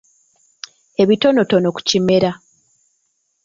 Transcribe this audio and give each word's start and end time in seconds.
Ebitonotono 1.01 1.67
ku 1.75 1.81
Kimera. 1.89 2.31